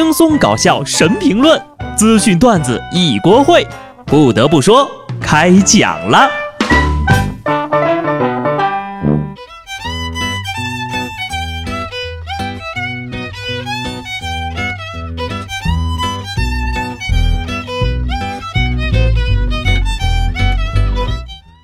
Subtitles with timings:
[0.00, 1.60] 轻松搞笑神评论，
[1.96, 3.66] 资讯段子一锅烩。
[4.06, 4.88] 不得不说，
[5.20, 6.30] 开讲了。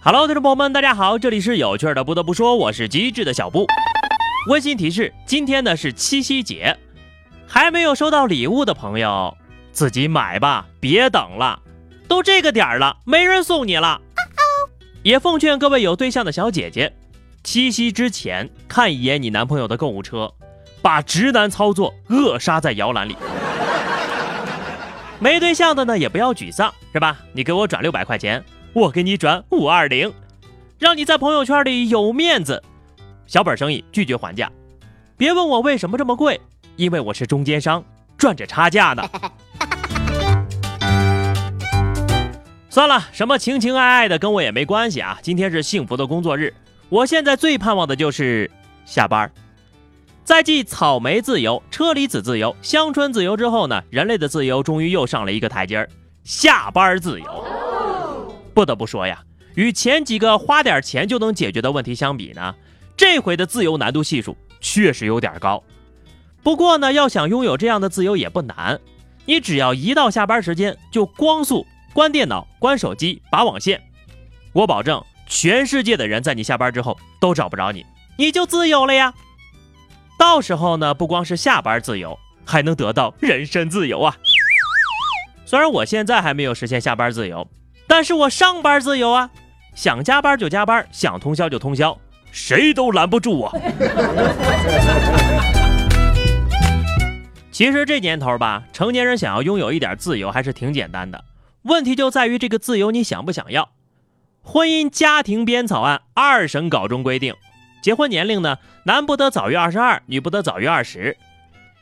[0.03, 2.03] Hello，听众朋友们，大家好，这里是有趣的。
[2.03, 3.64] 不得不说，我是机智的小布。
[4.51, 6.77] 温馨提示：今天呢是七夕节。
[7.55, 9.32] 还没有收到礼物的朋友，
[9.71, 11.62] 自己买吧，别等了，
[12.08, 14.00] 都这个点儿了，没人送你了。
[15.04, 16.93] 也奉劝各位有对象的小姐姐，
[17.45, 20.35] 七夕之前看一眼你男朋友的购物车，
[20.82, 23.17] 把直男操作扼杀在摇篮里。
[25.21, 27.17] 没对象的呢，也不要沮丧，是吧？
[27.32, 30.12] 你给我转六百块钱，我给你转五二零，
[30.76, 32.61] 让你在朋友圈里有面子。
[33.28, 34.50] 小本生意，拒绝还价。
[35.17, 36.41] 别问我为什么这么贵。
[36.77, 37.84] 因为我是中间商，
[38.17, 39.03] 赚着差价呢。
[42.69, 45.17] 算了，什么情情爱爱的跟我也没关系啊。
[45.23, 46.53] 今天是幸福的工作日，
[46.89, 48.51] 我现在最盼望的就是
[48.85, 49.31] 下班。
[50.25, 55.89] 在继草莓自由、车厘子自由、香椿自由之后呢，人类的自由终于又上了一个台阶儿——
[56.25, 58.35] 下班自由。
[58.55, 59.23] 不得不说呀，
[59.55, 62.55] 与前几个花点钱就能解决的问题相比呢，
[62.97, 65.63] 这回的自由难度系数确实有点高。
[66.45, 68.78] 不过呢，要想拥有这样的自由也不难，
[69.25, 73.83] 你只要一到下班时间就光速关电脑、关手机、拔网线，
[74.53, 77.86] 我保证全世界的人在你下班之后都找不着你，
[78.19, 79.14] 你就自由了呀。
[80.19, 84.14] 到时候呢，不光是下班自由，还能得到人身自由啊。
[85.47, 87.48] 虽然我现在还没有实现下班自由，
[87.86, 89.31] 但是我上班自由啊，
[89.75, 91.98] 想加班就加班，想通宵就通宵，
[92.31, 93.51] 谁都拦不住我。
[97.55, 101.25] 其实这年头吧，成年人想要拥有一点自由还是挺简单的。
[101.63, 103.71] 问题就在于这个自由你想不想要？
[104.42, 107.33] 婚姻家庭编草案二审稿中规定，
[107.81, 111.17] 结婚年龄呢，男不得早于二十二，女不得早于二十。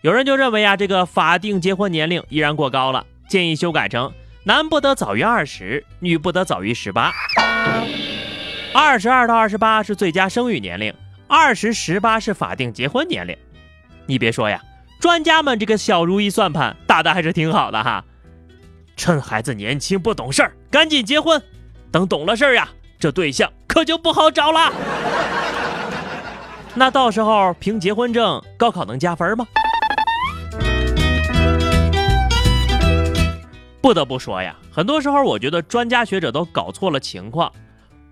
[0.03, 4.12] 有人就认为啊，这个法定结婚年龄依然过高了，建议修改成
[4.44, 7.11] 男不得早于二十，女不得早于十八。
[8.75, 10.93] 二十二到二十八是最佳生育年龄，
[11.27, 13.34] 二十十八是法定结婚年龄。
[14.05, 14.62] 你别说呀。
[15.02, 18.04] 专家们这个小如意算盘打的还是挺好的哈，
[18.96, 21.42] 趁孩子年轻不懂事儿，赶紧结婚，
[21.90, 22.68] 等懂了事儿呀，
[23.00, 24.72] 这对象可就不好找了。
[26.76, 29.44] 那到时候凭结婚证高考能加分吗？
[33.80, 37.50] 不得不说呀，很多时候我觉得专家学者都搞错了情况。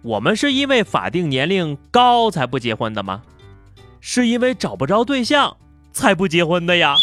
[0.03, 3.23] 我们是因为法定年龄高才不结婚的吗？
[4.01, 5.57] 是因为找不着对象？
[5.93, 6.97] 才不结婚的呀！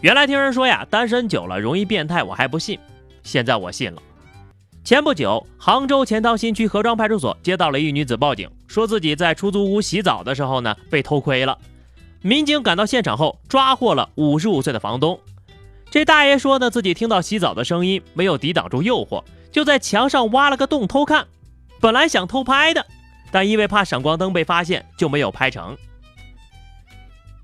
[0.00, 2.78] 原来听人说呀，单身久了容易变态，我还不信。
[3.22, 4.00] 现在我信了。
[4.84, 11.58] 前不久，杭州钱塘新区河庄派出所接到了一女子报警，说自己在出租屋洗澡的时候呢被偷窥了。
[12.22, 15.20] 民警赶到现场后，抓获了五十五岁的房东。
[15.90, 21.26] 这大爷说呢，自己听到洗澡的声音，没有抵挡住诱惑，就在墙上挖了个洞偷看。
[21.80, 22.86] 本来想偷拍的。
[23.30, 25.76] 但因为怕闪光灯被发现，就没有拍成。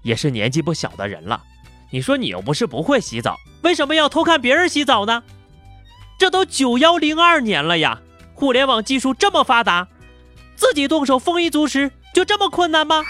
[0.02, 1.42] 也是年纪不小的人了，
[1.90, 5.22] 你说你又不是不会洗澡，为什么要偷看别人洗澡呢？
[6.18, 8.00] 这都九幺零二年了呀，
[8.34, 9.88] 互联网技术这么发达，
[10.56, 13.02] 自己动手丰衣足食就这么困难吗？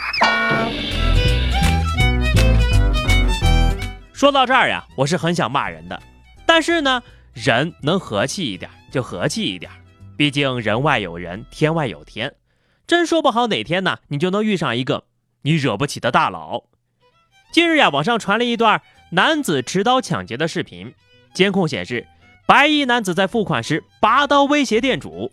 [4.13, 6.01] 说到这儿呀，我是很想骂人的，
[6.47, 7.03] 但是呢，
[7.33, 9.71] 人能和气一点就和气一点，
[10.17, 12.33] 毕竟人外有人，天外有天。
[12.87, 15.05] 真说不好哪天呢，你就能遇上一个
[15.43, 16.65] 你惹不起的大佬。
[17.51, 20.93] 近日呀，网上传了一段男子持刀抢劫的视频，
[21.33, 22.07] 监控显示，
[22.47, 25.33] 白衣男子在付款时拔刀威胁店主，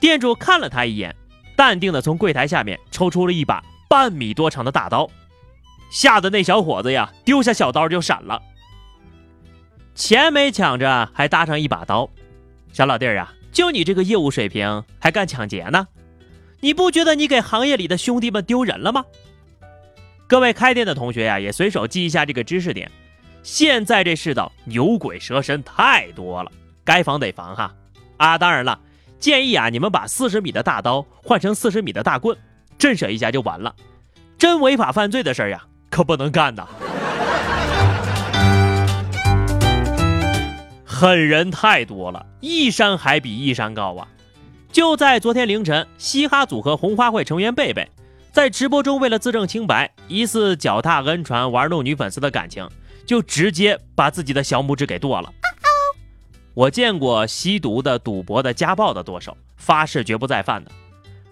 [0.00, 1.14] 店主看了他一眼，
[1.54, 5.08] 淡定的从柜台下面抽出了一把半米多长的大刀，
[5.90, 8.42] 吓得那小伙子呀丢下小刀就闪了。
[9.94, 12.08] 钱没抢着，还搭上一把刀，
[12.72, 15.86] 小老弟儿啊，就你这个业务水平，还干抢劫呢？
[16.60, 19.04] 你不觉得你给行业里的兄弟们丢人了吗？
[20.26, 22.90] 各位开店的同学呀，也随手记一下这个知识点。
[23.44, 26.50] 现在这世道牛鬼蛇神太多了，
[26.84, 27.72] 该防得防哈。
[28.16, 28.78] 啊，当然了，
[29.20, 32.36] 建议啊，你们把四十米的大刀换成四十米的大棍，
[32.76, 33.74] 震慑一下就完了。
[34.36, 36.66] 真违法犯罪的事儿呀，可不能干呐。
[40.84, 44.08] 狠人太多了，一山还比一山高啊。
[44.70, 47.88] 就在昨天凌晨，嘻哈组合红花会成员贝贝，
[48.32, 52.68] 在直播中为了自证清白，疑似脚踏恩船玩弄女粉丝的感情，
[53.06, 55.32] 就直接把自己的小拇指给剁了。
[56.52, 60.70] 我见过吸毒的、赌博的、家暴的剁手，发誓绝不再犯的，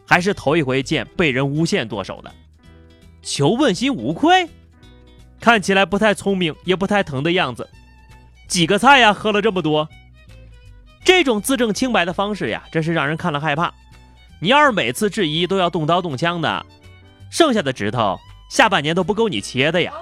[0.06, 2.32] 还是头一回见被人诬陷剁手的。
[3.22, 4.48] 求问心无愧，
[5.40, 7.68] 看起来不太聪明，也不太疼的样子。
[8.48, 9.12] 几个菜呀？
[9.12, 9.88] 喝了这么多，
[11.06, 13.72] 这种自证清白的方式呀，真是让人看了害怕。
[14.40, 16.66] 你要是每次质疑都要动刀动枪的，
[17.30, 18.18] 剩下的指头
[18.50, 19.92] 下半年都不够你切的呀。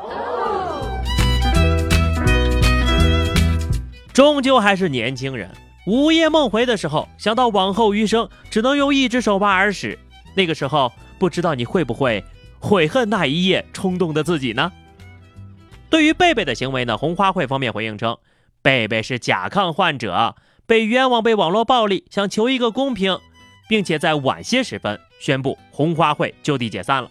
[4.15, 5.51] 终究还是年轻人，
[5.87, 9.99] 午夜梦回的时候，想到往后余生只能用一只手挖耳屎，
[10.35, 12.25] 那个时候不知道你会不会
[12.59, 14.73] 悔恨那一夜冲动的自己呢？
[15.91, 18.17] 对于贝贝的行为呢，红花会方面回应称。
[18.63, 23.19] 贝贝是甲亢患者，被冤枉，被网络暴力，想求一个公平，
[23.69, 27.11] 并且在晚些时分宣布红花会就地解散了。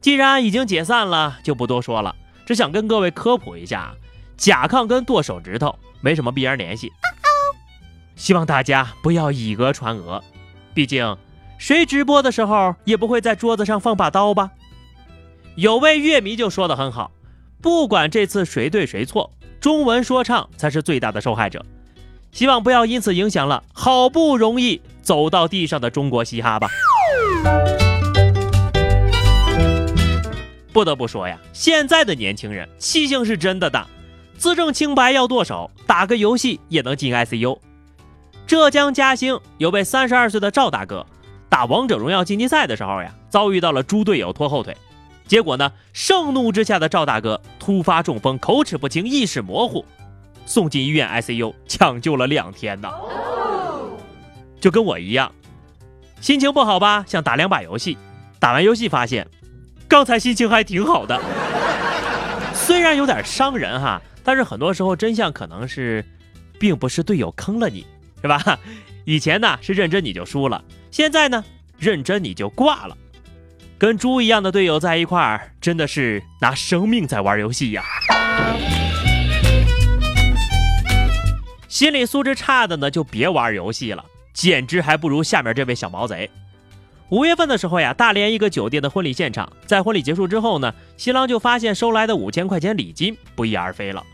[0.00, 2.14] 既然已经解散了，就不多说了，
[2.44, 3.94] 只想跟各位科普一下，
[4.36, 6.90] 甲亢跟剁手指头没什么必然联系。
[8.16, 10.22] 希望大家不要以讹传讹，
[10.74, 11.16] 毕竟
[11.58, 14.50] 谁直播的时候也不会在桌子上放把刀吧？
[15.54, 17.12] 有位乐迷就说的很好，
[17.60, 19.30] 不管这次谁对谁错。
[19.60, 21.64] 中文说唱才是最大的受害者，
[22.32, 26.68] 希望不要因此影响了好不容易走到地上的中国嘻哈吧。
[30.72, 33.86] 不得不说呀，现在的年轻人气性是真的大，
[34.38, 37.58] 自证清白要剁手，打个游戏也能进 ICU。
[38.46, 41.06] 浙江嘉兴有位三十二岁的赵大哥，
[41.50, 44.74] 打王者荣耀晋级赛的时候呀，遭遇到了猪队友拖后腿。
[45.28, 45.70] 结果呢？
[45.92, 49.84] 盛怒之下的赵大哥突发中风，口齿不清，意识模糊，
[50.46, 52.90] 送进医院 ICU 抢救了两天呢。
[54.60, 55.32] 就跟我一样，
[56.20, 57.04] 心情不好吧？
[57.06, 57.98] 想打两把游戏，
[58.38, 59.26] 打完游戏发现，
[59.88, 61.20] 刚才心情还挺好的。
[62.54, 66.04] 虽然有点伤人哈，但是很多时候真相可能是，
[66.60, 67.84] 并不是队友坑了你，
[68.20, 68.58] 是吧？
[69.04, 70.62] 以前呢是认真你就输了，
[70.92, 71.44] 现在呢
[71.76, 72.96] 认真你就挂了。
[73.78, 77.82] 跟猪一样的队友在一块儿，真的是拿生命在玩游戏呀！
[81.72, 84.04] 心理素质差的呢，就别玩游戏了，
[84.34, 86.28] 简直还不如下面这位小毛贼。
[87.08, 94.04] 五月份的时候呀，大连一个酒店的婚礼现场，在婚礼结束之后呢，新郎就发现收来的五千块钱礼金不翼而飞了。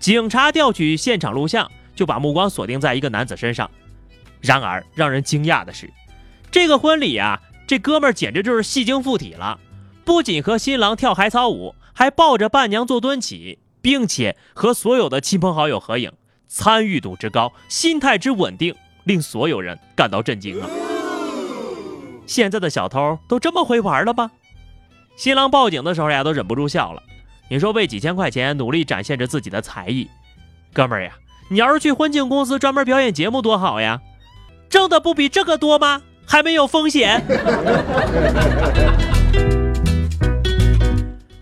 [0.00, 3.70] 警察调取现场录像，就把目光锁定在一个男子身上。
[4.40, 5.88] 然而，让人惊讶的是，
[6.50, 7.40] 这个婚礼啊。
[7.68, 9.60] 这哥们儿简直就是戏精附体了，
[10.04, 16.10] 不仅和新郎跳海草舞，还抱着伴娘做蹲起，并且和所有的亲朋好友合影，
[16.52, 18.74] 参与度之高，心态之稳定，
[19.04, 20.68] 令所有人感到震惊啊！
[22.26, 24.32] 现在的小偷都这么会玩了吗？
[25.16, 27.00] 新郎报警的时候呀，都忍不住笑了。
[27.48, 30.10] 你说为几千块钱努力展现着自己的才艺，
[30.72, 31.12] 哥们儿呀，
[31.48, 34.00] 你要是去婚庆公司专门表演节目多好呀，
[34.68, 36.02] 挣的不比这个多吗？
[36.26, 37.24] 还没有风险。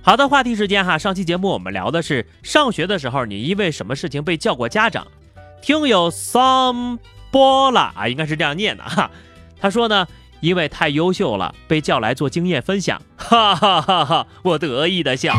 [0.08, 5.06] 好的，话题时间哈，上期节目我们聊的是上学的时候你因为什么事情被叫过家长。
[5.60, 6.99] 听友 some
[7.31, 9.10] 波拉啊，应该是这样念的哈。
[9.60, 10.08] 他说呢，
[10.40, 13.02] 因为太优秀了，被叫来做经验分享。
[13.19, 14.26] 哈哈哈哈！
[14.43, 15.34] 我得意的笑。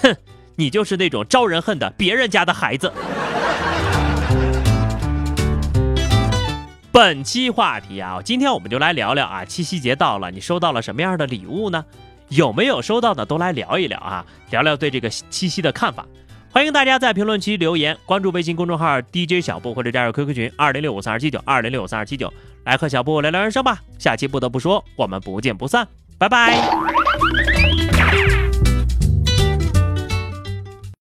[0.00, 0.16] 哼，
[0.54, 2.92] 你就是那种招人恨的别人家的孩子。
[6.92, 11.84] 本期话题啊，今天我们就来聊聊啊，七夕节到了，你收到了什么样的礼物呢？
[12.28, 16.06] 有没有收到的都来聊一聊啊，聊聊对这个七夕的看法。
[16.50, 22.32] 欢迎大家在评论区留言，关注微信公众号 DJ 小布或者加入 QQ 群二零六五三二七九二零六五三二七九，
[22.64, 23.80] 来和小布聊聊人生吧。
[23.98, 26.93] 下期不得不说，我们不见不散，拜拜。